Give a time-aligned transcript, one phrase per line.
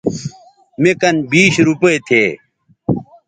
[0.81, 2.23] مے کن بیش روپے تھے